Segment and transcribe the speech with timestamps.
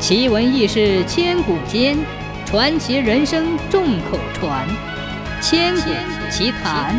[0.00, 1.98] 奇闻异事千古间，
[2.46, 4.66] 传奇人生众口传。
[5.42, 5.90] 千古
[6.30, 6.98] 奇谈。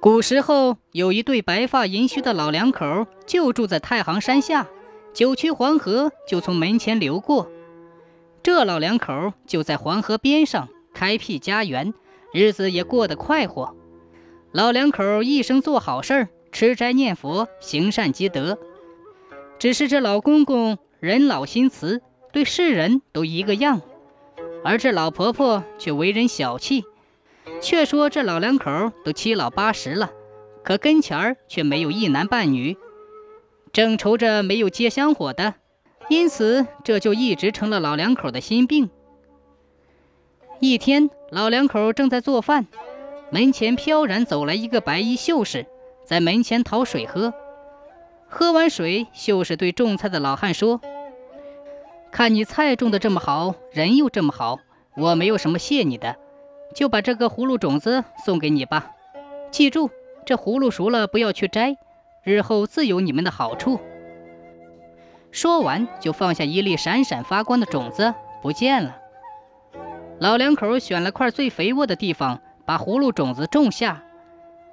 [0.00, 4.66] 古时候有一对白发银须的老两口，就住在太行山下，
[5.14, 7.48] 九曲黄河就从门前流过。
[8.42, 11.94] 这老两口就在黄河边上开辟家园，
[12.34, 13.76] 日子也过得快活。
[14.50, 18.58] 老两口一生做好事儿，吃斋念佛，行善积德。
[19.62, 23.80] 只是这老公公人老心慈，对世人都一个样，
[24.64, 26.82] 而这老婆婆却为人小气。
[27.60, 30.10] 却说这老两口都七老八十了，
[30.64, 32.76] 可跟前儿却没有一男半女，
[33.72, 35.54] 正愁着没有接香火的，
[36.08, 38.90] 因此这就一直成了老两口的心病。
[40.58, 42.66] 一天，老两口正在做饭，
[43.30, 45.66] 门前飘然走来一个白衣秀士，
[46.04, 47.32] 在门前讨水喝。
[48.34, 50.80] 喝完水，秀士对种菜的老汉说
[52.10, 54.58] ：“看你菜种的这么好，人又这么好，
[54.96, 56.16] 我没有什么谢你的，
[56.74, 58.92] 就把这个葫芦种子送给你吧。
[59.50, 59.90] 记住，
[60.24, 61.76] 这葫芦熟了不要去摘，
[62.24, 63.78] 日后自有你们的好处。”
[65.30, 68.96] 说完，就放下一粒闪闪发光的种子，不见了。
[70.18, 74.02] 老两口选了块最肥沃的地方，把葫芦种子种下。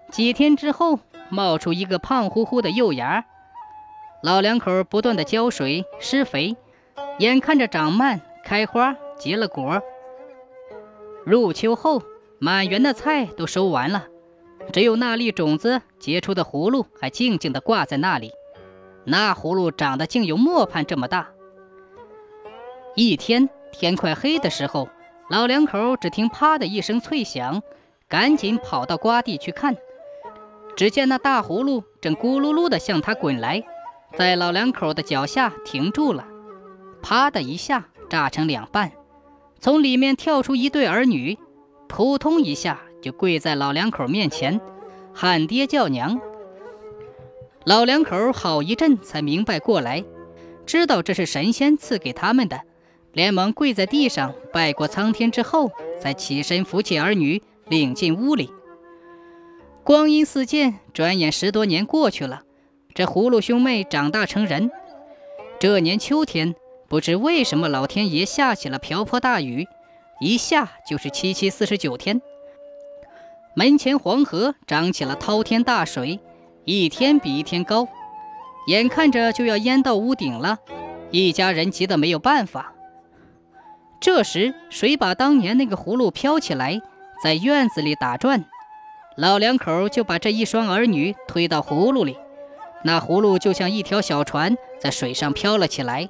[0.10, 3.26] 几天之后，冒出一个胖乎乎的幼芽。
[4.22, 6.58] 老两口不断的浇水施肥，
[7.20, 9.82] 眼看着长蔓开花结了果。
[11.26, 12.02] 入秋后，
[12.38, 14.08] 满园的菜都收完了，
[14.74, 18.32] 只有那粒种子结出的葫芦还静静的挂在那里。
[19.06, 21.30] 那葫芦长得竟有磨盘这么大。
[22.96, 24.90] 一天天快黑的时候，
[25.30, 27.62] 老两口只听“啪”的一声脆响，
[28.10, 29.78] 赶紧跑到瓜地去看，
[30.76, 33.64] 只见那大葫芦正咕噜噜的向他滚来。
[34.16, 36.26] 在老两口的脚下停住了，
[37.02, 38.92] 啪的一下炸成两半，
[39.60, 41.38] 从里面跳出一对儿女，
[41.88, 44.60] 扑通一下就跪在老两口面前，
[45.14, 46.20] 喊爹叫娘。
[47.66, 50.04] 老两口好一阵才明白过来，
[50.66, 52.62] 知道这是神仙赐给他们的，
[53.14, 55.72] 连忙跪在地上拜过苍天之后，
[56.02, 58.52] 才起身扶起儿女领进屋里。
[59.84, 62.44] 光阴似箭，转眼十多年过去了。
[62.94, 64.72] 这葫芦兄妹长大成人。
[65.60, 66.56] 这年秋天，
[66.88, 69.68] 不知为什么老天爷下起了瓢泼大雨，
[70.20, 72.22] 一下就是七七四十九天。
[73.54, 76.20] 门前黄河涨起了滔天大水，
[76.66, 77.88] 一天比一天高，
[78.68, 80.60] 眼看着就要淹到屋顶了。
[81.12, 82.74] 一家人急得没有办法。
[84.00, 86.82] 这时，水把当年那个葫芦飘起来，
[87.24, 88.46] 在院子里打转。
[89.18, 92.16] 老两口就把这一双儿女推到葫芦里。
[92.84, 96.10] 那葫芦就像一条小船，在水上飘了起来。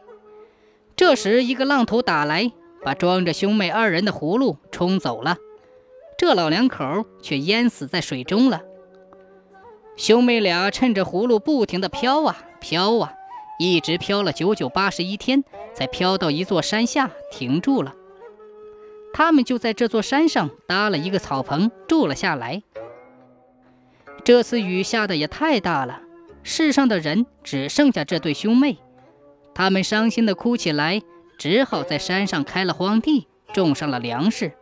[0.96, 2.52] 这时，一个浪头打来，
[2.84, 5.38] 把装着兄妹二人的葫芦冲走了。
[6.18, 8.62] 这老两口却淹死在水中了。
[9.96, 13.14] 兄妹俩趁着葫芦不停地飘啊飘啊，
[13.58, 15.44] 一直飘了九九八十一天，
[15.74, 17.96] 才飘到一座山下停住了。
[19.14, 22.62] 他们就在这座山上搭了一个草棚住了下来。
[24.24, 26.02] 这次雨下的也太大了。
[26.50, 28.80] 世上的人只剩下这对兄妹，
[29.54, 31.00] 他们伤心地哭起来，
[31.38, 34.54] 只好在山上开了荒地，种上了粮食。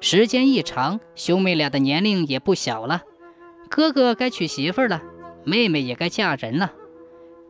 [0.00, 3.04] 时间一长，兄妹俩的年龄也不小了，
[3.70, 5.00] 哥哥该娶媳妇了，
[5.44, 6.72] 妹妹也该嫁人了。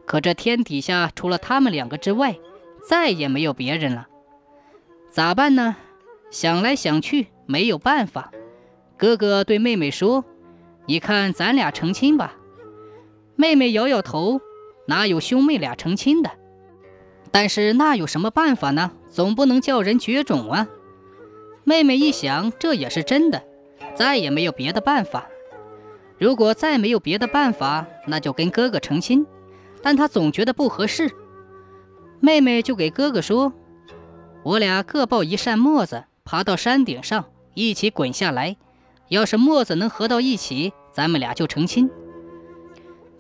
[0.05, 2.37] 可这天底下除了他们两个之外，
[2.87, 4.07] 再也没有别人了，
[5.11, 5.77] 咋办呢？
[6.31, 8.31] 想来想去，没有办法。
[8.99, 10.27] 哥哥对妹妹说
[10.85, 12.37] ：“你看，咱俩成亲吧。”
[13.37, 14.41] 妹妹摇摇头，
[14.87, 16.31] 哪有兄妹俩成亲的？
[17.31, 18.93] 但是那有什么办法呢？
[19.11, 20.69] 总不能叫人绝种啊！
[21.65, 23.43] 妹妹一想，这也是真的，
[23.95, 25.27] 再也没有别的办法。
[26.17, 29.27] 如果再没有别的办法，那就跟哥哥成亲。
[29.83, 31.11] 但她总觉得不合适。
[32.21, 33.53] 妹妹就给哥哥说
[34.45, 38.57] ：“我俩各抱一扇磨子，爬到山顶上，一起滚下来。
[39.09, 41.91] 要是磨子能合到一起，咱们俩就成亲。”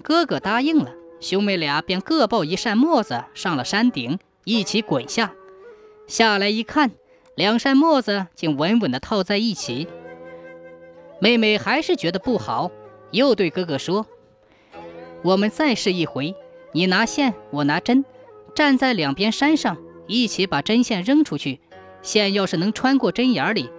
[0.05, 5.33] 哥哥答应了，兄妹俩便各抱一扇磨子上了山顶，一起滚下。
[6.07, 6.91] 下来一看，
[7.35, 9.89] 两扇磨子竟稳稳地套在一起。
[11.21, 12.71] 妹妹还是觉得不好，
[13.13, 14.07] 又对哥哥说
[15.25, 16.35] ：“我们再试一回，
[16.73, 18.05] 你拿线，我拿针，
[18.55, 21.61] 站在两边山上，一起把针线扔出去。
[22.03, 23.71] 线要是能穿过针眼里，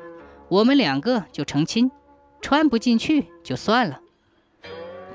[0.49, 1.91] 我们两个就成亲；
[2.41, 3.99] 穿不进去就算了。”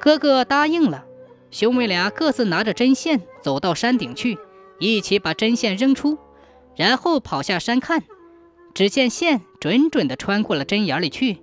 [0.00, 1.04] 哥哥答应了，
[1.50, 4.38] 兄妹俩各自拿着针线走到山顶去，
[4.78, 6.16] 一起把针线扔出，
[6.74, 8.02] 然后跑下山看，
[8.72, 11.42] 只见线准准地穿过了针眼里去。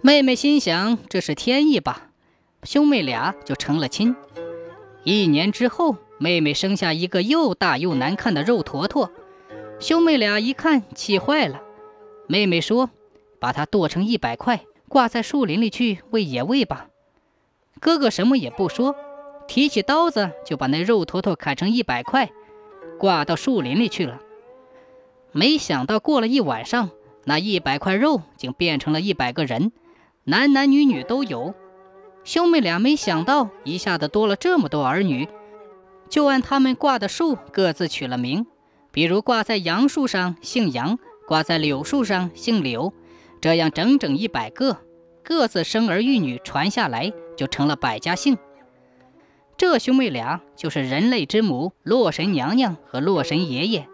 [0.00, 2.08] 妹妹心想：“这是天意吧？”
[2.64, 4.16] 兄妹俩就成了亲。
[5.04, 9.10] 一年之后，妹妹生下一个又大又难看的肉坨坨，
[9.78, 11.60] 兄妹俩一看气坏了。
[12.26, 12.88] 妹妹说
[13.38, 16.86] ：“把它剁成一百块，挂在树林里去喂野味吧。”
[17.80, 18.94] 哥哥什么也不说，
[19.48, 22.30] 提起刀子就把那肉坨坨砍成一百块，
[22.98, 24.20] 挂到树林里去了。
[25.32, 26.90] 没想到过了一晚上，
[27.24, 29.72] 那一百块肉竟变成了一百个人，
[30.24, 31.54] 男男女女都有。
[32.22, 35.26] 兄妹俩没想到一下子多了这么多儿女，
[36.10, 38.46] 就按他们挂的树各自取了名，
[38.92, 42.92] 比如挂在杨树上姓杨，挂在柳树上姓柳，
[43.40, 44.76] 这样整整一百个，
[45.30, 47.12] 各自生儿育女，传下来。
[47.36, 48.36] 就成了百家姓。
[49.56, 53.88] 这兄妹俩就是人类之母洛神娘娘和洛神爷爷。